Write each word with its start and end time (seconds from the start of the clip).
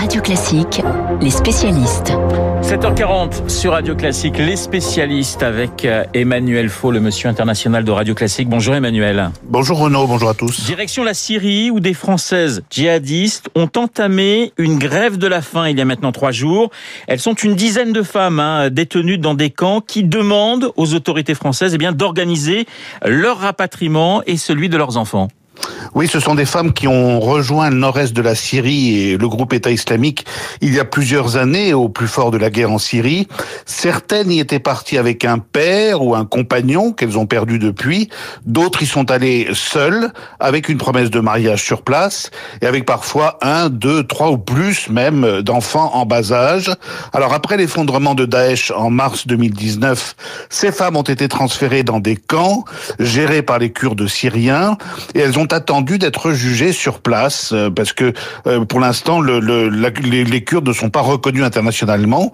Radio 0.00 0.22
Classique, 0.22 0.80
les 1.20 1.30
spécialistes. 1.30 2.14
7h40 2.62 3.50
sur 3.50 3.72
Radio 3.72 3.94
Classique, 3.94 4.38
les 4.38 4.56
spécialistes 4.56 5.42
avec 5.42 5.84
euh, 5.84 6.04
Emmanuel 6.14 6.70
Faux, 6.70 6.90
le 6.90 7.00
monsieur 7.00 7.28
international 7.28 7.84
de 7.84 7.90
Radio 7.90 8.14
Classique. 8.14 8.48
Bonjour 8.48 8.74
Emmanuel. 8.74 9.30
Bonjour 9.44 9.76
Renaud, 9.78 10.06
bonjour 10.06 10.30
à 10.30 10.34
tous. 10.34 10.64
Direction 10.64 11.04
la 11.04 11.12
Syrie 11.12 11.70
où 11.70 11.80
des 11.80 11.92
Françaises 11.92 12.62
djihadistes 12.70 13.50
ont 13.54 13.68
entamé 13.76 14.54
une 14.56 14.78
grève 14.78 15.18
de 15.18 15.26
la 15.26 15.42
faim 15.42 15.68
il 15.68 15.76
y 15.76 15.82
a 15.82 15.84
maintenant 15.84 16.12
trois 16.12 16.32
jours. 16.32 16.70
Elles 17.06 17.20
sont 17.20 17.34
une 17.34 17.54
dizaine 17.54 17.92
de 17.92 18.02
femmes 18.02 18.40
hein, 18.40 18.70
détenues 18.70 19.18
dans 19.18 19.34
des 19.34 19.50
camps 19.50 19.82
qui 19.82 20.02
demandent 20.02 20.72
aux 20.76 20.94
autorités 20.94 21.34
françaises 21.34 21.74
eh 21.74 21.78
bien 21.78 21.92
d'organiser 21.92 22.64
leur 23.04 23.40
rapatriement 23.40 24.22
et 24.26 24.38
celui 24.38 24.70
de 24.70 24.78
leurs 24.78 24.96
enfants. 24.96 25.28
Oui, 25.94 26.06
ce 26.06 26.20
sont 26.20 26.34
des 26.34 26.44
femmes 26.44 26.72
qui 26.72 26.86
ont 26.86 27.20
rejoint 27.20 27.70
le 27.70 27.76
nord-est 27.76 28.12
de 28.12 28.22
la 28.22 28.34
Syrie 28.34 28.98
et 28.98 29.16
le 29.16 29.28
groupe 29.28 29.52
État 29.52 29.70
islamique 29.70 30.24
il 30.60 30.74
y 30.74 30.80
a 30.80 30.84
plusieurs 30.84 31.36
années, 31.36 31.74
au 31.74 31.88
plus 31.88 32.06
fort 32.06 32.30
de 32.30 32.38
la 32.38 32.50
guerre 32.50 32.70
en 32.70 32.78
Syrie. 32.78 33.26
Certaines 33.66 34.30
y 34.30 34.40
étaient 34.40 34.58
parties 34.60 34.98
avec 34.98 35.24
un 35.24 35.38
père 35.38 36.02
ou 36.02 36.14
un 36.14 36.24
compagnon 36.24 36.92
qu'elles 36.92 37.18
ont 37.18 37.26
perdu 37.26 37.58
depuis. 37.58 38.08
D'autres 38.46 38.82
y 38.82 38.86
sont 38.86 39.10
allées 39.10 39.48
seules, 39.54 40.12
avec 40.38 40.68
une 40.68 40.78
promesse 40.78 41.10
de 41.10 41.20
mariage 41.20 41.62
sur 41.64 41.82
place, 41.82 42.30
et 42.62 42.66
avec 42.66 42.86
parfois 42.86 43.38
un, 43.42 43.68
deux, 43.68 44.04
trois 44.04 44.30
ou 44.30 44.38
plus 44.38 44.88
même 44.88 45.42
d'enfants 45.42 45.90
en 45.94 46.06
bas 46.06 46.32
âge. 46.32 46.70
Alors 47.12 47.32
après 47.32 47.56
l'effondrement 47.56 48.14
de 48.14 48.26
Daesh 48.26 48.70
en 48.70 48.90
mars 48.90 49.26
2019, 49.26 50.14
ces 50.48 50.72
femmes 50.72 50.96
ont 50.96 51.02
été 51.02 51.28
transférées 51.28 51.82
dans 51.82 52.00
des 52.00 52.16
camps 52.16 52.64
gérés 52.98 53.42
par 53.42 53.58
les 53.58 53.72
Kurdes 53.72 54.06
syriens, 54.06 54.76
et 55.14 55.20
elles 55.20 55.38
ont 55.38 55.39
attendu 55.46 55.98
d'être 55.98 56.32
jugés 56.32 56.72
sur 56.72 57.00
place 57.00 57.52
euh, 57.52 57.70
parce 57.70 57.92
que 57.92 58.12
euh, 58.46 58.64
pour 58.64 58.80
l'instant 58.80 59.20
le, 59.20 59.40
le, 59.40 59.68
les, 59.68 60.44
Kurdes 60.44 60.66
ne 60.66 60.72
sont 60.72 60.90
pas 60.90 61.00
reconnus 61.00 61.44
internationalement. 61.44 62.32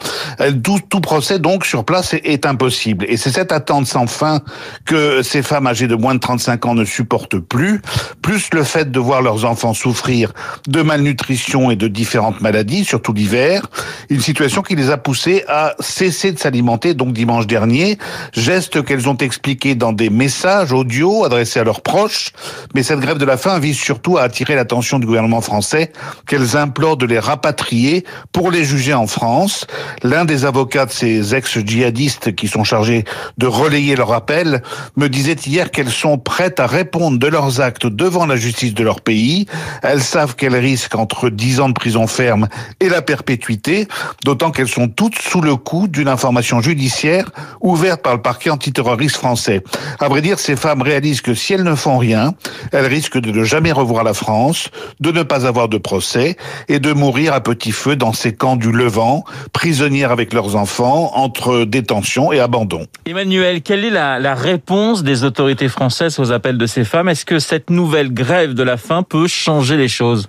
Tout, 0.62 0.80
tout 0.88 1.00
procès 1.00 1.38
donc 1.38 1.64
sur 1.64 1.84
place 1.84 2.14
est, 2.14 2.46
impossible. 2.46 3.06
Et 3.08 3.16
c'est 3.16 3.30
cette 3.30 3.52
attente 3.52 3.86
sans 3.86 4.06
fin 4.06 4.40
que 4.84 5.22
ces 5.22 5.42
femmes 5.42 5.66
âgées 5.66 5.88
de 5.88 5.94
moins 5.94 6.14
de 6.14 6.20
35 6.20 6.66
ans 6.66 6.74
ne 6.74 6.84
supportent 6.84 7.38
plus, 7.38 7.80
plus 8.22 8.50
le 8.52 8.62
fait 8.62 8.90
de 8.90 8.98
voir 8.98 9.22
leurs 9.22 9.44
enfants 9.44 9.74
souffrir 9.74 10.32
de 10.68 10.82
malnutrition 10.82 11.70
et 11.70 11.76
de 11.76 11.88
différentes 11.88 12.40
maladies, 12.40 12.84
surtout 12.84 13.12
l'hiver, 13.12 13.66
une 14.10 14.20
situation 14.20 14.62
qui 14.62 14.76
les 14.76 14.90
a 14.90 14.96
poussées 14.96 15.44
à 15.48 15.74
cesser 15.80 16.32
de 16.32 16.38
s'alimenter. 16.38 16.94
Donc 16.94 17.12
dimanche 17.12 17.46
dernier, 17.46 17.98
geste 18.32 18.84
qu'elles 18.84 19.08
ont 19.08 19.16
expliqué 19.16 19.74
dans 19.74 19.92
des 19.92 20.10
messages 20.10 20.72
audio 20.72 21.24
adressés 21.24 21.60
à 21.60 21.64
leurs 21.64 21.80
proches, 21.80 22.32
mais 22.74 22.82
grève 23.00 23.18
de 23.18 23.24
la 23.24 23.36
faim 23.36 23.58
vise 23.58 23.78
surtout 23.78 24.18
à 24.18 24.22
attirer 24.22 24.54
l'attention 24.54 24.98
du 24.98 25.06
gouvernement 25.06 25.40
français 25.40 25.92
qu'elles 26.26 26.56
implorent 26.56 26.96
de 26.96 27.06
les 27.06 27.18
rapatrier 27.18 28.04
pour 28.32 28.50
les 28.50 28.64
juger 28.64 28.94
en 28.94 29.06
France. 29.06 29.66
L'un 30.02 30.24
des 30.24 30.44
avocats 30.44 30.86
de 30.86 30.92
ces 30.92 31.34
ex-djihadistes 31.34 32.34
qui 32.34 32.48
sont 32.48 32.64
chargés 32.64 33.04
de 33.38 33.46
relayer 33.46 33.96
leur 33.96 34.12
appel 34.12 34.62
me 34.96 35.08
disait 35.08 35.36
hier 35.46 35.70
qu'elles 35.70 35.90
sont 35.90 36.18
prêtes 36.18 36.60
à 36.60 36.66
répondre 36.66 37.18
de 37.18 37.26
leurs 37.26 37.60
actes 37.60 37.86
devant 37.86 38.26
la 38.26 38.36
justice 38.36 38.74
de 38.74 38.84
leur 38.84 39.00
pays. 39.00 39.46
Elles 39.82 40.02
savent 40.02 40.36
qu'elles 40.36 40.56
risquent 40.56 40.96
entre 40.96 41.30
10 41.30 41.60
ans 41.60 41.68
de 41.68 41.74
prison 41.74 42.06
ferme 42.06 42.48
et 42.80 42.88
la 42.88 43.02
perpétuité, 43.02 43.88
d'autant 44.24 44.50
qu'elles 44.50 44.68
sont 44.68 44.88
toutes 44.88 45.18
sous 45.18 45.40
le 45.40 45.56
coup 45.56 45.88
d'une 45.88 46.08
information 46.08 46.60
judiciaire 46.60 47.30
ouverte 47.60 48.02
par 48.02 48.14
le 48.14 48.22
parquet 48.22 48.50
antiterroriste 48.50 49.16
français. 49.16 49.62
À 50.00 50.08
vrai 50.08 50.22
dire, 50.22 50.38
ces 50.38 50.56
femmes 50.56 50.82
réalisent 50.82 51.20
que 51.20 51.34
si 51.34 51.52
elles 51.52 51.62
ne 51.62 51.74
font 51.74 51.98
rien, 51.98 52.34
elles 52.72 52.85
risquent 52.86 53.18
de 53.18 53.30
ne 53.30 53.44
jamais 53.44 53.72
revoir 53.72 54.04
la 54.04 54.14
France, 54.14 54.70
de 55.00 55.12
ne 55.12 55.22
pas 55.22 55.46
avoir 55.46 55.68
de 55.68 55.78
procès 55.78 56.36
et 56.68 56.78
de 56.78 56.92
mourir 56.92 57.32
à 57.32 57.40
petit 57.40 57.72
feu 57.72 57.96
dans 57.96 58.12
ces 58.12 58.34
camps 58.34 58.56
du 58.56 58.72
Levant, 58.72 59.24
prisonnières 59.52 60.12
avec 60.12 60.32
leurs 60.32 60.56
enfants, 60.56 61.12
entre 61.14 61.64
détention 61.64 62.32
et 62.32 62.40
abandon. 62.40 62.86
Emmanuel, 63.06 63.62
quelle 63.62 63.84
est 63.84 63.90
la 63.90 64.34
réponse 64.34 65.02
des 65.02 65.24
autorités 65.24 65.68
françaises 65.68 66.18
aux 66.18 66.32
appels 66.32 66.58
de 66.58 66.66
ces 66.66 66.84
femmes? 66.84 67.08
Est-ce 67.08 67.24
que 67.24 67.38
cette 67.38 67.70
nouvelle 67.70 68.12
grève 68.12 68.54
de 68.54 68.62
la 68.62 68.76
faim 68.76 69.02
peut 69.02 69.26
changer 69.26 69.76
les 69.76 69.88
choses? 69.88 70.28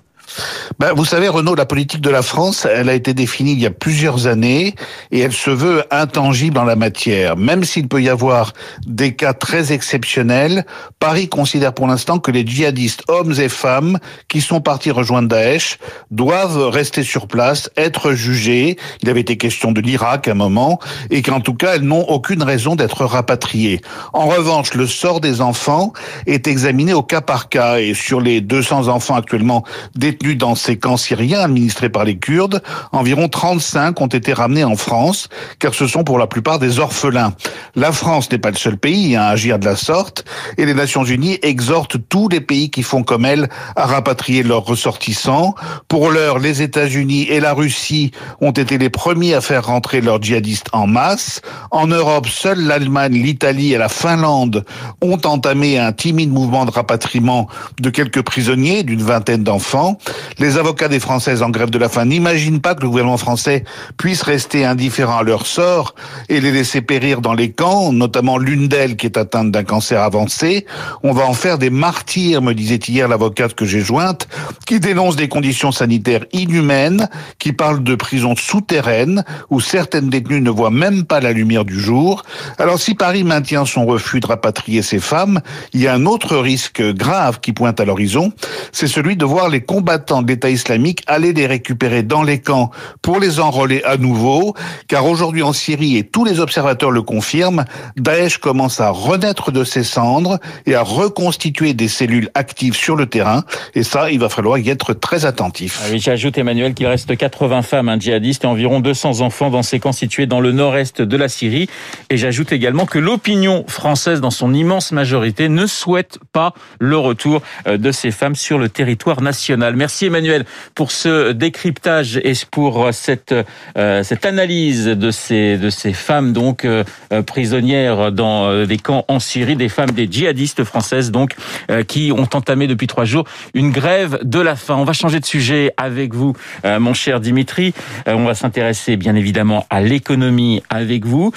Ben, 0.79 0.93
vous 0.93 1.05
savez, 1.05 1.27
Renaud, 1.27 1.55
la 1.55 1.65
politique 1.65 2.01
de 2.01 2.09
la 2.09 2.21
France, 2.21 2.67
elle 2.69 2.89
a 2.89 2.93
été 2.93 3.13
définie 3.13 3.53
il 3.53 3.59
y 3.59 3.65
a 3.65 3.71
plusieurs 3.71 4.27
années 4.27 4.75
et 5.11 5.19
elle 5.19 5.33
se 5.33 5.49
veut 5.49 5.83
intangible 5.91 6.57
en 6.57 6.63
la 6.63 6.75
matière. 6.75 7.37
Même 7.37 7.63
s'il 7.63 7.87
peut 7.87 8.01
y 8.01 8.09
avoir 8.09 8.53
des 8.85 9.15
cas 9.15 9.33
très 9.33 9.71
exceptionnels, 9.73 10.65
Paris 10.99 11.29
considère 11.29 11.73
pour 11.73 11.87
l'instant 11.87 12.19
que 12.19 12.31
les 12.31 12.45
djihadistes, 12.45 13.03
hommes 13.07 13.33
et 13.39 13.49
femmes, 13.49 13.99
qui 14.27 14.41
sont 14.41 14.61
partis 14.61 14.91
rejoindre 14.91 15.29
Daesh, 15.29 15.77
doivent 16.11 16.69
rester 16.69 17.03
sur 17.03 17.27
place, 17.27 17.69
être 17.77 18.13
jugés. 18.13 18.77
Il 19.01 19.09
avait 19.09 19.21
été 19.21 19.37
question 19.37 19.71
de 19.71 19.81
l'Irak 19.81 20.27
à 20.27 20.31
un 20.31 20.35
moment 20.35 20.79
et 21.09 21.21
qu'en 21.21 21.39
tout 21.39 21.53
cas, 21.53 21.75
elles 21.75 21.81
n'ont 21.81 22.05
aucune 22.07 22.43
raison 22.43 22.75
d'être 22.75 23.05
rapatriées. 23.05 23.81
En 24.13 24.27
revanche, 24.27 24.73
le 24.73 24.87
sort 24.87 25.21
des 25.21 25.41
enfants 25.41 25.93
est 26.25 26.47
examiné 26.47 26.93
au 26.93 27.03
cas 27.03 27.21
par 27.21 27.49
cas 27.49 27.79
et 27.79 27.93
sur 27.93 28.21
les 28.21 28.41
200 28.41 28.87
enfants 28.87 29.15
actuellement 29.15 29.63
détenus 29.95 30.26
dans 30.35 30.55
ces 30.55 30.77
camps 30.77 30.97
syriens 30.97 31.41
administrés 31.41 31.89
par 31.89 32.03
les 32.03 32.17
Kurdes, 32.17 32.61
environ 32.91 33.29
35 33.29 33.99
ont 34.01 34.07
été 34.07 34.33
ramenés 34.33 34.63
en 34.63 34.75
France, 34.75 35.29
car 35.59 35.73
ce 35.73 35.87
sont 35.87 36.03
pour 36.03 36.17
la 36.17 36.27
plupart 36.27 36.59
des 36.59 36.79
orphelins. 36.79 37.33
La 37.75 37.91
France 37.91 38.31
n'est 38.31 38.37
pas 38.37 38.51
le 38.51 38.57
seul 38.57 38.77
pays 38.77 39.15
à 39.15 39.27
agir 39.27 39.59
de 39.59 39.65
la 39.65 39.75
sorte, 39.75 40.25
et 40.57 40.65
les 40.65 40.73
Nations 40.73 41.03
Unies 41.03 41.39
exhortent 41.41 41.97
tous 42.09 42.29
les 42.29 42.41
pays 42.41 42.69
qui 42.69 42.83
font 42.83 43.03
comme 43.03 43.25
elles 43.25 43.49
à 43.75 43.85
rapatrier 43.85 44.43
leurs 44.43 44.65
ressortissants. 44.65 45.55
Pour 45.87 46.09
l'heure, 46.09 46.39
les 46.39 46.61
États-Unis 46.61 47.27
et 47.29 47.39
la 47.39 47.53
Russie 47.53 48.11
ont 48.41 48.51
été 48.51 48.77
les 48.77 48.89
premiers 48.89 49.33
à 49.33 49.41
faire 49.41 49.65
rentrer 49.65 50.01
leurs 50.01 50.21
djihadistes 50.21 50.69
en 50.73 50.87
masse. 50.87 51.41
En 51.71 51.87
Europe, 51.87 52.27
seuls 52.27 52.65
l'Allemagne, 52.65 53.13
l'Italie 53.13 53.73
et 53.73 53.77
la 53.77 53.89
Finlande 53.89 54.65
ont 55.01 55.19
entamé 55.25 55.79
un 55.79 55.91
timide 55.91 56.31
mouvement 56.31 56.65
de 56.65 56.71
rapatriement 56.71 57.47
de 57.79 57.89
quelques 57.89 58.21
prisonniers, 58.21 58.83
d'une 58.83 59.01
vingtaine 59.01 59.43
d'enfants. 59.43 59.97
Les 60.39 60.59
avocats 60.59 60.87
des 60.87 60.99
Françaises 60.99 61.41
en 61.41 61.49
grève 61.49 61.71
de 61.71 61.79
la 61.79 61.89
faim 61.89 62.05
n'imaginent 62.05 62.61
pas 62.61 62.75
que 62.75 62.81
le 62.81 62.89
gouvernement 62.89 63.17
français 63.17 63.63
puisse 63.97 64.21
rester 64.21 64.65
indifférent 64.65 65.17
à 65.17 65.23
leur 65.23 65.47
sort 65.47 65.95
et 66.29 66.39
les 66.39 66.51
laisser 66.51 66.81
périr 66.81 67.21
dans 67.21 67.33
les 67.33 67.51
camps, 67.51 67.91
notamment 67.91 68.37
l'une 68.37 68.67
d'elles 68.67 68.97
qui 68.97 69.07
est 69.07 69.17
atteinte 69.17 69.49
d'un 69.49 69.63
cancer 69.63 69.99
avancé. 69.99 70.67
On 71.01 71.11
va 71.11 71.25
en 71.25 71.33
faire 71.33 71.57
des 71.57 71.71
martyrs, 71.71 72.43
me 72.43 72.53
disait 72.53 72.79
hier 72.87 73.07
l'avocate 73.07 73.55
que 73.55 73.65
j'ai 73.65 73.79
jointe, 73.79 74.27
qui 74.67 74.79
dénonce 74.79 75.15
des 75.15 75.27
conditions 75.27 75.71
sanitaires 75.71 76.25
inhumaines, 76.33 77.09
qui 77.39 77.51
parle 77.51 77.81
de 77.81 77.95
prisons 77.95 78.35
souterraines 78.35 79.23
où 79.49 79.59
certaines 79.59 80.09
détenues 80.09 80.41
ne 80.41 80.51
voient 80.51 80.69
même 80.69 81.05
pas 81.05 81.19
la 81.19 81.31
lumière 81.31 81.65
du 81.65 81.79
jour. 81.79 82.21
Alors 82.59 82.79
si 82.79 82.93
Paris 82.93 83.23
maintient 83.23 83.65
son 83.65 83.87
refus 83.87 84.19
de 84.19 84.27
rapatrier 84.27 84.83
ces 84.83 84.99
femmes, 84.99 85.41
il 85.73 85.81
y 85.81 85.87
a 85.87 85.95
un 85.95 86.05
autre 86.05 86.37
risque 86.37 86.83
grave 86.93 87.39
qui 87.39 87.53
pointe 87.53 87.79
à 87.79 87.85
l'horizon, 87.85 88.33
c'est 88.71 88.87
celui 88.87 89.17
de 89.17 89.25
voir 89.25 89.49
les 89.49 89.61
combattants 89.61 90.26
de 90.27 90.33
l'État 90.33 90.49
islamique 90.49 91.01
aller 91.07 91.33
les 91.33 91.47
récupérer 91.47 92.03
dans 92.03 92.21
les 92.21 92.39
camps 92.39 92.69
pour 93.01 93.19
les 93.19 93.39
enrôler 93.39 93.81
à 93.83 93.97
nouveau, 93.97 94.53
car 94.87 95.05
aujourd'hui 95.05 95.41
en 95.41 95.53
Syrie, 95.53 95.97
et 95.97 96.03
tous 96.03 96.23
les 96.23 96.39
observateurs 96.39 96.91
le 96.91 97.01
confirment, 97.01 97.65
Daesh 97.95 98.37
commence 98.37 98.79
à 98.79 98.89
renaître 98.89 99.51
de 99.51 99.63
ses 99.63 99.83
cendres 99.83 100.37
et 100.65 100.75
à 100.75 100.83
reconstituer 100.83 101.73
des 101.73 101.87
cellules 101.87 102.29
actives 102.35 102.75
sur 102.75 102.95
le 102.95 103.07
terrain, 103.07 103.43
et 103.73 103.83
ça, 103.83 104.11
il 104.11 104.19
va 104.19 104.29
falloir 104.29 104.59
y 104.59 104.69
être 104.69 104.93
très 104.93 105.25
attentif. 105.25 105.81
Ah 105.83 105.97
j'ajoute 105.97 106.37
Emmanuel 106.37 106.75
qu'il 106.75 106.87
reste 106.87 107.15
80 107.15 107.63
femmes 107.63 107.89
hein, 107.89 107.97
djihadistes 107.99 108.43
et 108.43 108.47
environ 108.47 108.79
200 108.79 109.21
enfants 109.21 109.49
dans 109.49 109.63
ces 109.63 109.79
camps 109.79 109.91
situés 109.91 110.27
dans 110.27 110.41
le 110.41 110.51
nord-est 110.51 111.01
de 111.01 111.17
la 111.17 111.29
Syrie, 111.29 111.69
et 112.09 112.17
j'ajoute 112.17 112.51
également 112.51 112.85
que 112.85 112.99
l'opinion 112.99 113.65
française, 113.67 114.21
dans 114.21 114.29
son 114.29 114.53
immense 114.53 114.91
majorité, 114.91 115.49
ne 115.49 115.65
souhaite 115.65 116.19
pas 116.33 116.53
le 116.79 116.97
retour 116.97 117.41
euh, 117.67 117.77
de 117.77 117.91
ces 117.91 118.11
femmes 118.11 118.35
sur 118.35 118.59
le 118.59 118.69
territoire 118.69 119.21
national. 119.21 119.75
Merci 119.75 119.87
Merci 119.87 120.09
Emmanuel 120.17 120.45
pour 120.73 120.91
ce 120.91 121.31
décryptage 121.31 122.17
et 122.17 122.33
pour 122.49 122.89
cette 122.91 123.35
euh, 123.77 124.03
cette 124.03 124.25
analyse 124.25 124.85
de 124.85 125.11
ces 125.11 125.93
femmes 125.93 126.33
donc 126.33 126.65
euh, 126.65 126.83
prisonnières 127.21 128.11
dans 128.11 128.49
euh, 128.49 128.65
des 128.65 128.77
camps 128.77 129.05
en 129.07 129.19
Syrie, 129.19 129.55
des 129.55 129.69
femmes 129.69 129.91
des 129.91 130.07
djihadistes 130.11 130.63
françaises 130.63 131.11
donc 131.11 131.35
euh, 131.69 131.83
qui 131.83 132.11
ont 132.11 132.27
entamé 132.33 132.67
depuis 132.67 132.87
trois 132.87 133.05
jours 133.05 133.25
une 133.53 133.71
grève 133.71 134.19
de 134.23 134.39
la 134.39 134.55
faim. 134.55 134.75
On 134.77 134.83
va 134.83 134.93
changer 134.93 135.19
de 135.19 135.25
sujet 135.25 135.71
avec 135.77 136.13
vous, 136.13 136.33
euh, 136.65 136.79
mon 136.79 136.93
cher 136.93 137.19
Dimitri. 137.19 137.73
on 138.07 138.25
va 138.25 138.33
s'intéresser 138.33 138.97
bien 138.97 139.15
évidemment 139.15 139.65
à 139.69 139.81
l'économie 139.81 140.63
avec 140.69 141.05
vous. 141.05 141.31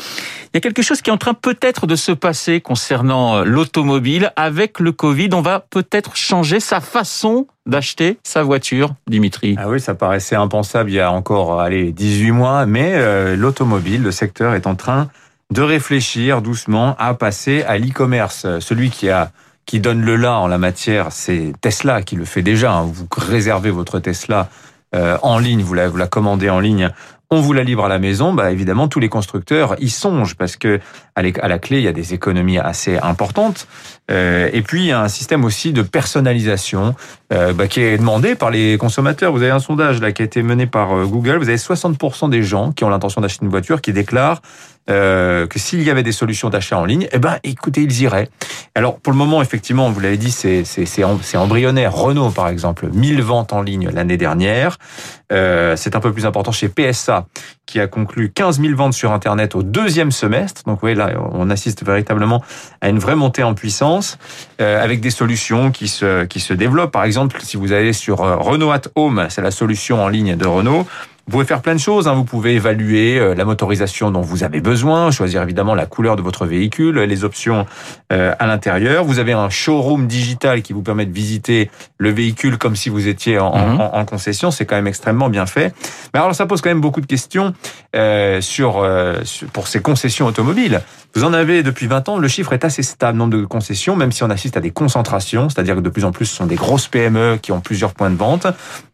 Il 0.53 0.57
y 0.57 0.59
a 0.59 0.61
quelque 0.61 0.83
chose 0.83 1.03
qui 1.03 1.11
est 1.11 1.13
en 1.13 1.19
train 1.19 1.35
peut-être 1.35 1.87
de 1.87 1.97
se 1.97 2.13
passer 2.13 2.61
concernant 2.61 3.45
l'automobile 3.45 4.33
avec 4.37 4.81
le 4.81 4.93
Covid. 4.93 5.31
On 5.33 5.43
va 5.43 5.61
peut-être 5.61 6.17
changer 6.17 6.61
sa 6.61 6.81
façon 6.81 7.47
d'acheter 7.67 8.19
sa 8.23 8.43
voiture, 8.43 8.95
Dimitri 9.07 9.57
Ah 9.59 9.69
oui, 9.69 9.81
ça 9.81 9.95
paraissait 9.95 10.37
impensable 10.37 10.91
il 10.91 10.95
y 10.95 11.01
a 11.01 11.13
encore 11.13 11.61
allez, 11.61 11.93
18 11.93 12.31
mois, 12.31 12.67
mais 12.67 12.95
euh, 12.95 13.37
l'automobile, 13.37 14.03
le 14.03 14.11
secteur 14.11 14.55
est 14.55 14.67
en 14.67 14.75
train 14.75 15.09
de 15.51 15.63
réfléchir 15.63 16.43
doucement 16.43 16.97
à 16.99 17.15
passer 17.15 17.63
à 17.65 17.79
l'e-commerce. 17.79 18.47
Celui 18.61 18.91
qui 18.91 19.11
a 19.11 19.31
qui 19.67 19.79
donne 19.79 20.03
le 20.03 20.17
là 20.17 20.39
en 20.39 20.49
la 20.49 20.59
matière, 20.59 21.13
c'est 21.13 21.53
Tesla 21.61 22.03
qui 22.03 22.17
le 22.17 22.25
fait 22.25 22.43
déjà. 22.43 22.83
Vous 22.83 23.07
réservez 23.17 23.71
votre 23.71 24.01
Tesla 24.01 24.49
en 24.93 25.39
ligne, 25.39 25.63
vous 25.63 25.75
la, 25.75 25.89
vous 25.89 25.97
la 25.97 26.09
commandez 26.09 26.51
en 26.51 26.59
ligne 26.59 26.91
on 27.33 27.41
vous 27.41 27.53
la 27.53 27.63
livre 27.63 27.85
à 27.85 27.89
la 27.89 28.01
maison, 28.01 28.33
bah 28.33 28.51
évidemment 28.51 28.89
tous 28.89 28.99
les 28.99 29.09
constructeurs 29.09 29.77
y 29.79 29.89
songent 29.89 30.35
parce 30.35 30.57
que 30.57 30.81
à 31.15 31.23
la 31.23 31.59
clé 31.59 31.79
il 31.79 31.85
y 31.85 31.89
a 31.89 31.93
des 31.93 32.13
économies 32.13 32.59
assez 32.59 32.99
importantes 32.99 33.69
euh, 34.11 34.49
et 34.53 34.63
puis 34.63 34.83
il 34.83 34.87
y 34.87 34.93
a 34.93 35.01
un 35.01 35.09
système 35.09 35.45
aussi 35.45 35.73
de 35.73 35.83
personnalisation 35.83 36.97
euh, 37.33 37.53
bah, 37.53 37.69
qui 37.69 37.81
est 37.81 37.97
demandé 37.97 38.35
par 38.35 38.51
les 38.51 38.77
consommateurs. 38.77 39.31
Vous 39.31 39.43
avez 39.43 39.53
un 39.53 39.61
sondage 39.61 40.01
là 40.01 40.11
qui 40.11 40.23
a 40.23 40.25
été 40.25 40.43
mené 40.43 40.67
par 40.67 40.97
euh, 40.97 41.05
Google. 41.05 41.37
Vous 41.37 41.49
avez 41.49 41.59
60% 41.59 42.29
des 42.29 42.43
gens 42.43 42.73
qui 42.73 42.83
ont 42.83 42.89
l'intention 42.89 43.21
d'acheter 43.21 43.45
une 43.45 43.51
voiture 43.51 43.81
qui 43.81 43.93
déclarent 43.93 44.43
euh, 44.91 45.47
que 45.47 45.61
s'il 45.61 45.83
y 45.83 45.91
avait 45.91 46.03
des 46.03 46.11
solutions 46.11 46.51
d'achat 46.51 46.77
en 46.77 46.85
ligne, 46.85 47.07
eh 47.13 47.21
ben, 47.21 47.37
écoutez, 47.45 47.83
ils 47.83 48.03
iraient. 48.03 48.29
Alors, 48.75 48.99
pour 48.99 49.13
le 49.13 49.19
moment, 49.19 49.41
effectivement, 49.41 49.89
vous 49.91 50.01
l'avez 50.01 50.17
dit, 50.17 50.33
c'est, 50.33 50.65
c'est, 50.65 50.87
c'est 50.87 51.37
embryonnaire. 51.37 51.95
Renault, 51.95 52.31
par 52.31 52.49
exemple, 52.49 52.89
1000 52.93 53.23
ventes 53.23 53.53
en 53.53 53.63
ligne 53.63 53.91
l'année 53.91 54.17
dernière. 54.17 54.79
Euh, 55.33 55.77
c'est 55.77 55.97
un 55.97 56.01
peu 56.01 56.13
plus 56.13 56.27
important 56.27 56.53
chez 56.53 56.69
PSA, 56.69 57.27
qui 57.67 57.81
a 57.81 57.87
conclu 57.87 58.33
15 58.33 58.61
000 58.61 58.75
ventes 58.75 58.95
sur 58.95 59.13
Internet 59.13 59.55
au 59.55 59.63
deuxième 59.63 60.11
semestre. 60.11 60.63
Donc, 60.67 60.77
vous 60.77 60.81
voyez, 60.81 60.97
là, 60.97 61.13
on 61.33 61.51
assiste 61.51 61.85
véritablement 61.85 62.43
à 62.81 62.89
une 62.89 62.99
vraie 62.99 63.17
montée 63.17 63.43
en 63.43 63.55
puissance, 63.55 64.19
euh, 64.61 64.83
avec 64.83 65.01
des 65.01 65.11
solutions 65.11 65.71
qui 65.71 65.89
se, 65.89 66.25
qui 66.25 66.41
se 66.41 66.53
développent. 66.53 66.93
Par 66.93 67.05
exemple, 67.05 67.41
si 67.43 67.57
vous 67.57 67.73
allez 67.73 67.93
sur 67.93 68.23
euh, 68.23 68.37
Renault 68.37 68.73
at 68.73 68.83
Home, 68.97 69.27
c'est 69.29 69.43
la 69.43 69.51
solution 69.51 70.03
en 70.03 70.09
ligne 70.09 70.37
de 70.37 70.47
Renault, 70.47 70.87
vous 71.31 71.37
pouvez 71.37 71.47
faire 71.47 71.63
plein 71.63 71.77
de 71.77 71.81
choses. 71.81 72.09
Hein. 72.09 72.15
Vous 72.15 72.25
pouvez 72.25 72.55
évaluer 72.55 73.17
euh, 73.17 73.37
la 73.37 73.45
motorisation 73.45 74.11
dont 74.11 74.21
vous 74.21 74.43
avez 74.43 74.61
besoin, 74.61 75.13
choisir 75.13 75.45
évidemment 75.45 75.77
la 75.77 75.87
couleur 75.87 76.17
de 76.17 76.23
votre 76.23 76.45
véhicule, 76.45 76.99
les 76.99 77.23
options 77.23 77.67
euh, 78.13 78.35
à 78.41 78.49
l'intérieur. 78.49 79.05
Vous 79.05 79.21
avez 79.21 79.33
un 79.33 79.49
showroom 79.49 80.09
digital 80.09 80.63
qui 80.63 80.73
vous 80.73 80.83
permet 80.83 81.07
de 81.07 81.13
visiter 81.13 81.71
le 81.99 82.11
véhicule 82.11 82.59
comme 82.59 82.75
si 82.75 82.89
vous 82.89 83.07
étiez 83.07 83.39
en, 83.39 83.57
mhm. 83.57 83.81
en, 83.81 84.05
concession. 84.05 84.51
C'est 84.51 84.67
quand 84.67 84.75
même 84.75 84.89
extrêmement 84.89 85.29
bien 85.29 85.47
fait. 85.47 85.73
Mais 86.13 86.19
alors 86.19 86.35
ça 86.35 86.47
pose 86.47 86.63
quand 86.63 86.71
même 86.71 86.81
beaucoup 86.81 87.01
de 87.01 87.07
questions 87.07 87.55
euh, 87.95 88.41
sur, 88.41 88.79
euh, 88.79 89.21
pour 89.53 89.69
ces 89.69 89.81
concessions 89.81 90.27
automobiles. 90.27 90.81
Vous 91.15 91.23
en 91.23 91.33
avez 91.33 91.63
depuis 91.63 91.87
20 91.87 92.09
ans. 92.09 92.19
Le 92.19 92.29
chiffre 92.29 92.53
est 92.55 92.65
assez 92.65 92.83
stable, 92.83 93.19
nombre 93.19 93.37
de 93.37 93.45
concessions, 93.45 93.95
même 93.95 94.11
si 94.11 94.25
on 94.25 94.31
assiste 94.31 94.57
à 94.57 94.61
des 94.61 94.71
concentrations, 94.71 95.49
c'est-à-dire 95.49 95.77
que 95.77 95.81
de 95.81 95.91
plus 95.91 96.05
en 96.05 96.11
plus 96.11 96.27
ce 96.27 96.35
sont 96.35 96.47
des 96.47 96.57
grosses 96.57 96.89
PME 96.89 97.39
qui 97.41 97.53
ont 97.53 97.61
plusieurs 97.61 97.95
points 97.95 98.11
de 98.11 98.17
vente, 98.17 98.49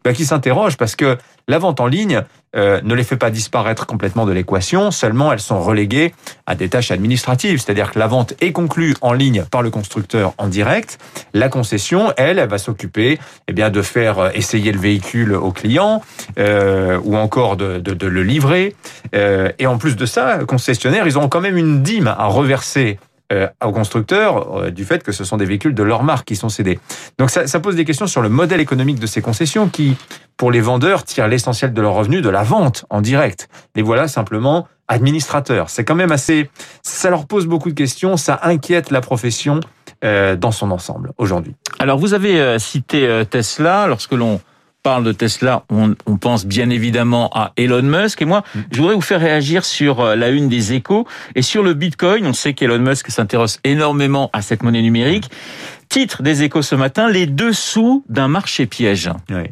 bah, 0.04 0.12
qui 0.12 0.24
s'interrogent 0.24 0.76
parce 0.76 0.96
que 0.96 1.16
la 1.48 1.58
vente 1.58 1.80
en 1.80 1.86
ligne 1.86 2.22
euh, 2.56 2.80
ne 2.82 2.94
les 2.94 3.04
fait 3.04 3.16
pas 3.16 3.30
disparaître 3.30 3.86
complètement 3.86 4.26
de 4.26 4.32
l'équation, 4.32 4.90
seulement 4.90 5.32
elles 5.32 5.40
sont 5.40 5.60
reléguées 5.60 6.14
à 6.46 6.54
des 6.54 6.68
tâches 6.68 6.90
administratives, 6.90 7.60
c'est-à-dire 7.60 7.92
que 7.92 7.98
la 7.98 8.06
vente 8.06 8.34
est 8.40 8.52
conclue 8.52 8.94
en 9.00 9.12
ligne 9.12 9.44
par 9.50 9.62
le 9.62 9.70
constructeur 9.70 10.32
en 10.38 10.48
direct, 10.48 10.98
la 11.34 11.48
concession, 11.48 12.12
elle, 12.16 12.38
elle 12.38 12.48
va 12.48 12.58
s'occuper 12.58 13.18
eh 13.48 13.52
bien 13.52 13.70
de 13.70 13.82
faire 13.82 14.18
euh, 14.18 14.30
essayer 14.34 14.72
le 14.72 14.80
véhicule 14.80 15.34
au 15.34 15.52
client 15.52 16.02
euh, 16.38 16.98
ou 17.04 17.16
encore 17.16 17.56
de, 17.56 17.78
de, 17.78 17.94
de 17.94 18.06
le 18.06 18.22
livrer. 18.22 18.74
Euh, 19.14 19.52
et 19.58 19.66
en 19.66 19.78
plus 19.78 19.96
de 19.96 20.06
ça, 20.06 20.40
concessionnaires, 20.46 21.06
ils 21.06 21.18
ont 21.18 21.28
quand 21.28 21.40
même 21.40 21.56
une 21.56 21.82
dîme 21.82 22.08
à 22.08 22.26
reverser 22.26 22.98
euh, 23.32 23.48
aux 23.64 23.72
constructeurs 23.72 24.56
euh, 24.56 24.70
du 24.70 24.84
fait 24.84 25.02
que 25.02 25.10
ce 25.10 25.24
sont 25.24 25.36
des 25.36 25.46
véhicules 25.46 25.74
de 25.74 25.82
leur 25.82 26.04
marque 26.04 26.28
qui 26.28 26.36
sont 26.36 26.48
cédés. 26.48 26.78
Donc 27.18 27.30
ça, 27.30 27.48
ça, 27.48 27.58
pose 27.58 27.74
des 27.74 27.84
questions 27.84 28.06
sur 28.06 28.22
le 28.22 28.28
modèle 28.28 28.60
économique 28.60 29.00
de 29.00 29.06
ces 29.08 29.20
concessions 29.20 29.68
qui, 29.68 29.96
pour 30.36 30.50
les 30.50 30.60
vendeurs, 30.60 31.04
tirent 31.04 31.28
l'essentiel 31.28 31.72
de 31.72 31.80
leurs 31.80 31.94
revenus 31.94 32.22
de 32.22 32.28
la 32.28 32.42
vente 32.42 32.84
en 32.90 33.00
direct. 33.00 33.48
Les 33.74 33.82
voilà 33.82 34.08
simplement 34.08 34.68
administrateurs. 34.88 35.70
C'est 35.70 35.84
quand 35.84 35.94
même 35.94 36.12
assez... 36.12 36.50
Ça 36.82 37.10
leur 37.10 37.26
pose 37.26 37.46
beaucoup 37.46 37.70
de 37.70 37.74
questions, 37.74 38.16
ça 38.16 38.38
inquiète 38.42 38.90
la 38.90 39.00
profession 39.00 39.60
euh, 40.04 40.36
dans 40.36 40.52
son 40.52 40.70
ensemble 40.70 41.12
aujourd'hui. 41.18 41.54
Alors 41.78 41.98
vous 41.98 42.14
avez 42.14 42.40
euh, 42.40 42.58
cité 42.58 43.22
Tesla 43.30 43.86
lorsque 43.86 44.12
l'on 44.12 44.40
parle 44.86 45.02
de 45.02 45.10
Tesla, 45.10 45.64
on, 45.68 45.96
on, 46.06 46.16
pense 46.16 46.46
bien 46.46 46.70
évidemment 46.70 47.28
à 47.34 47.50
Elon 47.56 47.82
Musk. 47.82 48.22
Et 48.22 48.24
moi, 48.24 48.44
mm. 48.54 48.60
je 48.70 48.80
voudrais 48.80 48.94
vous 48.94 49.00
faire 49.00 49.18
réagir 49.18 49.64
sur 49.64 49.98
euh, 49.98 50.14
la 50.14 50.28
une 50.28 50.48
des 50.48 50.74
échos 50.74 51.08
et 51.34 51.42
sur 51.42 51.64
le 51.64 51.74
Bitcoin. 51.74 52.24
On 52.24 52.32
sait 52.32 52.54
qu'Elon 52.54 52.78
Musk 52.78 53.10
s'intéresse 53.10 53.58
énormément 53.64 54.30
à 54.32 54.42
cette 54.42 54.62
monnaie 54.62 54.82
numérique. 54.82 55.28
Titre 55.88 56.22
des 56.22 56.42
échos 56.42 56.62
ce 56.62 56.74
matin, 56.74 57.08
les 57.08 57.26
dessous 57.26 58.04
d'un 58.08 58.28
marché 58.28 58.66
piège. 58.66 59.10
Oui. 59.30 59.42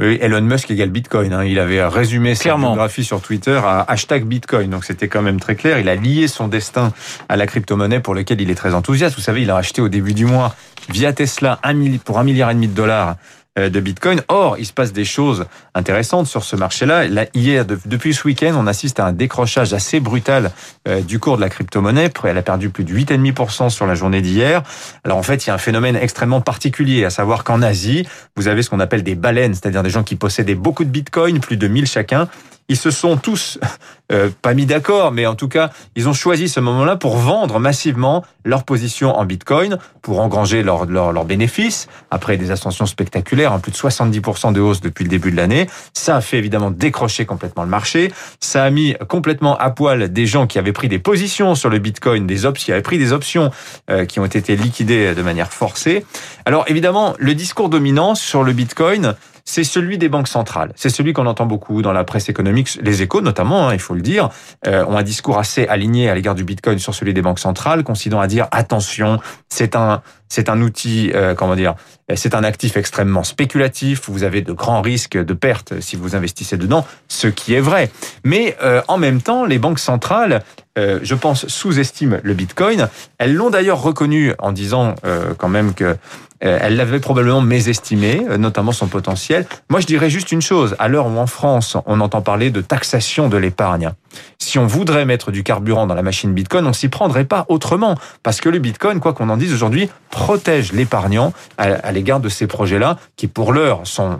oui, 0.00 0.18
Elon 0.20 0.40
Musk 0.40 0.70
égale 0.70 0.90
Bitcoin. 0.90 1.32
Hein. 1.32 1.44
Il 1.44 1.58
avait 1.58 1.84
résumé 1.84 2.34
sa 2.34 2.56
biographie 2.56 3.04
sur 3.04 3.20
Twitter 3.20 3.60
à 3.62 3.84
hashtag 3.88 4.24
Bitcoin. 4.24 4.70
Donc 4.70 4.84
c'était 4.84 5.08
quand 5.08 5.22
même 5.22 5.38
très 5.38 5.54
clair. 5.54 5.78
Il 5.78 5.88
a 5.88 5.94
lié 5.94 6.28
son 6.28 6.48
destin 6.48 6.92
à 7.28 7.36
la 7.36 7.46
crypto-monnaie 7.46 8.00
pour 8.00 8.14
laquelle 8.14 8.40
il 8.40 8.50
est 8.50 8.54
très 8.54 8.74
enthousiaste. 8.74 9.16
Vous 9.16 9.22
savez, 9.22 9.42
il 9.42 9.50
a 9.50 9.56
acheté 9.56 9.82
au 9.82 9.88
début 9.88 10.14
du 10.14 10.24
mois 10.24 10.54
via 10.88 11.12
Tesla 11.12 11.60
un 11.62 11.74
pour 12.04 12.18
un 12.18 12.24
milliard 12.24 12.50
et 12.50 12.54
demi 12.54 12.68
de 12.68 12.74
dollars 12.74 13.16
de 13.56 13.80
Bitcoin. 13.80 14.22
Or, 14.28 14.56
il 14.58 14.64
se 14.64 14.72
passe 14.72 14.92
des 14.92 15.04
choses 15.04 15.46
intéressantes 15.74 16.26
sur 16.26 16.44
ce 16.44 16.56
marché-là. 16.56 17.06
Là, 17.08 17.26
hier, 17.34 17.66
depuis 17.66 18.14
ce 18.14 18.26
week-end, 18.26 18.54
on 18.56 18.66
assiste 18.66 18.98
à 19.00 19.06
un 19.06 19.12
décrochage 19.12 19.74
assez 19.74 20.00
brutal 20.00 20.52
euh, 20.88 21.00
du 21.02 21.18
cours 21.18 21.36
de 21.36 21.42
la 21.42 21.48
crypto-monnaie. 21.48 22.10
Elle 22.24 22.38
a 22.38 22.42
perdu 22.42 22.70
plus 22.70 22.84
de 22.84 22.94
8,5% 22.94 23.70
sur 23.70 23.86
la 23.86 23.94
journée 23.94 24.22
d'hier. 24.22 24.62
Alors 25.04 25.18
en 25.18 25.22
fait, 25.22 25.44
il 25.44 25.48
y 25.48 25.50
a 25.50 25.54
un 25.54 25.58
phénomène 25.58 25.96
extrêmement 25.96 26.40
particulier, 26.40 27.04
à 27.04 27.10
savoir 27.10 27.44
qu'en 27.44 27.62
Asie, 27.62 28.06
vous 28.36 28.48
avez 28.48 28.62
ce 28.62 28.70
qu'on 28.70 28.80
appelle 28.80 29.02
des 29.02 29.14
baleines, 29.14 29.54
c'est-à-dire 29.54 29.82
des 29.82 29.90
gens 29.90 30.02
qui 30.02 30.16
possédaient 30.16 30.54
beaucoup 30.54 30.84
de 30.84 30.90
Bitcoin, 30.90 31.40
plus 31.40 31.56
de 31.56 31.68
1000 31.68 31.86
chacun, 31.86 32.28
ils 32.68 32.76
se 32.76 32.90
sont 32.90 33.16
tous 33.16 33.58
euh, 34.12 34.30
pas 34.42 34.54
mis 34.54 34.66
d'accord, 34.66 35.12
mais 35.12 35.26
en 35.26 35.34
tout 35.34 35.48
cas, 35.48 35.70
ils 35.96 36.08
ont 36.08 36.12
choisi 36.12 36.48
ce 36.48 36.60
moment-là 36.60 36.96
pour 36.96 37.16
vendre 37.16 37.58
massivement 37.58 38.24
leur 38.44 38.64
position 38.64 39.16
en 39.16 39.24
Bitcoin, 39.24 39.78
pour 40.02 40.20
engranger 40.20 40.62
leurs 40.62 40.86
leur, 40.86 41.12
leur 41.12 41.24
bénéfices, 41.24 41.88
après 42.10 42.36
des 42.36 42.50
ascensions 42.50 42.86
spectaculaires, 42.86 43.52
en 43.52 43.60
plus 43.60 43.72
de 43.72 43.76
70% 43.76 44.52
de 44.52 44.60
hausse 44.60 44.80
depuis 44.80 45.04
le 45.04 45.10
début 45.10 45.30
de 45.30 45.36
l'année. 45.36 45.68
Ça 45.94 46.16
a 46.16 46.20
fait 46.20 46.38
évidemment 46.38 46.70
décrocher 46.70 47.24
complètement 47.24 47.62
le 47.62 47.68
marché. 47.68 48.12
Ça 48.40 48.64
a 48.64 48.70
mis 48.70 48.94
complètement 49.08 49.56
à 49.56 49.70
poil 49.70 50.12
des 50.12 50.26
gens 50.26 50.46
qui 50.46 50.58
avaient 50.58 50.72
pris 50.72 50.88
des 50.88 50.98
positions 50.98 51.54
sur 51.54 51.70
le 51.70 51.78
Bitcoin, 51.78 52.26
des 52.26 52.44
options, 52.44 52.64
qui 52.64 52.72
avaient 52.72 52.82
pris 52.82 52.98
des 52.98 53.12
options 53.12 53.50
euh, 53.90 54.04
qui 54.04 54.20
ont 54.20 54.26
été 54.26 54.56
liquidées 54.56 55.14
de 55.14 55.22
manière 55.22 55.52
forcée. 55.52 56.04
Alors 56.44 56.64
évidemment, 56.68 57.14
le 57.18 57.34
discours 57.34 57.68
dominant 57.68 58.14
sur 58.14 58.42
le 58.42 58.52
Bitcoin, 58.52 59.14
c'est 59.44 59.64
celui 59.64 59.98
des 59.98 60.08
banques 60.08 60.28
centrales. 60.28 60.72
C'est 60.76 60.88
celui 60.88 61.12
qu'on 61.12 61.26
entend 61.26 61.46
beaucoup 61.46 61.82
dans 61.82 61.92
la 61.92 62.04
presse 62.04 62.28
économique. 62.28 62.78
Les 62.82 63.02
échos, 63.02 63.20
notamment, 63.20 63.68
hein, 63.68 63.74
il 63.74 63.80
faut 63.80 63.94
le 63.94 64.02
dire, 64.02 64.30
euh, 64.66 64.84
ont 64.86 64.96
un 64.96 65.02
discours 65.02 65.38
assez 65.38 65.66
aligné 65.66 66.08
à 66.08 66.14
l'égard 66.14 66.34
du 66.34 66.44
Bitcoin 66.44 66.78
sur 66.78 66.94
celui 66.94 67.14
des 67.14 67.22
banques 67.22 67.38
centrales, 67.38 67.84
considérant 67.84 68.22
à 68.22 68.26
dire 68.26 68.48
attention, 68.50 69.20
c'est 69.48 69.76
un 69.76 70.02
c'est 70.32 70.48
un 70.48 70.62
outil, 70.62 71.12
euh, 71.14 71.34
comment 71.34 71.54
dire, 71.54 71.74
c'est 72.14 72.34
un 72.34 72.42
actif 72.42 72.78
extrêmement 72.78 73.22
spéculatif. 73.22 74.08
Vous 74.08 74.22
avez 74.22 74.40
de 74.40 74.54
grands 74.54 74.80
risques 74.80 75.22
de 75.22 75.34
perte 75.34 75.78
si 75.80 75.94
vous 75.94 76.16
investissez 76.16 76.56
dedans, 76.56 76.86
ce 77.06 77.26
qui 77.26 77.52
est 77.52 77.60
vrai. 77.60 77.90
Mais 78.24 78.56
euh, 78.62 78.80
en 78.88 78.96
même 78.96 79.20
temps, 79.20 79.44
les 79.44 79.58
banques 79.58 79.78
centrales, 79.78 80.42
je 80.76 81.14
pense, 81.14 81.46
sous-estiment 81.48 82.18
le 82.22 82.34
Bitcoin. 82.34 82.88
Elles 83.18 83.34
l'ont 83.34 83.50
d'ailleurs 83.50 83.82
reconnu 83.82 84.32
en 84.38 84.52
disant 84.52 84.94
quand 85.38 85.48
même 85.48 85.74
que 85.74 85.96
euh, 86.44 86.58
elle 86.60 86.76
l'avait 86.76 87.00
probablement 87.00 87.40
mésestimé, 87.40 88.26
euh, 88.28 88.36
notamment 88.36 88.72
son 88.72 88.88
potentiel. 88.88 89.46
Moi, 89.70 89.80
je 89.80 89.86
dirais 89.86 90.10
juste 90.10 90.32
une 90.32 90.42
chose. 90.42 90.74
À 90.78 90.88
l'heure 90.88 91.06
où 91.06 91.18
en 91.18 91.26
France, 91.26 91.76
on 91.86 92.00
entend 92.00 92.20
parler 92.20 92.50
de 92.50 92.60
taxation 92.60 93.28
de 93.28 93.36
l'épargne, 93.36 93.92
si 94.38 94.58
on 94.58 94.66
voudrait 94.66 95.04
mettre 95.04 95.30
du 95.30 95.42
carburant 95.42 95.86
dans 95.86 95.94
la 95.94 96.02
machine 96.02 96.32
Bitcoin, 96.32 96.66
on 96.66 96.72
s'y 96.72 96.88
prendrait 96.88 97.24
pas 97.24 97.46
autrement. 97.48 97.96
Parce 98.22 98.40
que 98.40 98.48
le 98.48 98.58
Bitcoin, 98.58 98.98
quoi 98.98 99.12
qu'on 99.12 99.28
en 99.28 99.36
dise 99.36 99.54
aujourd'hui, 99.54 99.88
protège 100.10 100.72
l'épargnant 100.72 101.32
à, 101.58 101.92
l'égard 101.92 102.20
de 102.20 102.28
ces 102.28 102.46
projets-là, 102.46 102.98
qui 103.16 103.28
pour 103.28 103.52
l'heure 103.52 103.80
sont... 103.84 104.18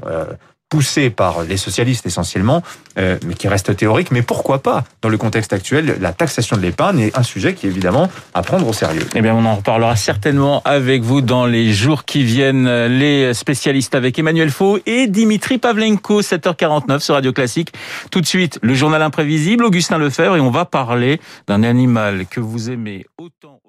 Poussé 0.72 1.10
par 1.10 1.42
les 1.42 1.58
socialistes 1.58 2.06
essentiellement, 2.06 2.62
euh, 2.96 3.18
mais 3.26 3.34
qui 3.34 3.46
reste 3.46 3.76
théorique. 3.76 4.10
Mais 4.10 4.22
pourquoi 4.22 4.62
pas 4.62 4.84
Dans 5.02 5.10
le 5.10 5.18
contexte 5.18 5.52
actuel, 5.52 5.98
la 6.00 6.14
taxation 6.14 6.56
de 6.56 6.62
l'épargne 6.62 7.00
est 7.00 7.18
un 7.18 7.22
sujet 7.22 7.52
qui 7.52 7.66
est 7.66 7.68
évidemment 7.68 8.08
à 8.32 8.40
prendre 8.40 8.66
au 8.66 8.72
sérieux. 8.72 9.06
Eh 9.14 9.20
bien, 9.20 9.34
on 9.34 9.44
en 9.44 9.56
reparlera 9.56 9.96
certainement 9.96 10.62
avec 10.64 11.02
vous 11.02 11.20
dans 11.20 11.44
les 11.44 11.74
jours 11.74 12.06
qui 12.06 12.24
viennent. 12.24 12.86
Les 12.86 13.34
spécialistes 13.34 13.94
avec 13.94 14.18
Emmanuel 14.18 14.48
Faux 14.48 14.78
et 14.86 15.08
Dimitri 15.08 15.58
Pavlenko, 15.58 16.22
7h49 16.22 17.00
sur 17.00 17.16
Radio 17.16 17.34
Classique. 17.34 17.74
Tout 18.10 18.22
de 18.22 18.26
suite, 18.26 18.58
le 18.62 18.72
journal 18.72 19.02
imprévisible, 19.02 19.66
Augustin 19.66 19.98
Lefebvre, 19.98 20.36
et 20.36 20.40
on 20.40 20.50
va 20.50 20.64
parler 20.64 21.20
d'un 21.48 21.64
animal 21.64 22.24
que 22.24 22.40
vous 22.40 22.70
aimez 22.70 23.04
autant 23.18 23.61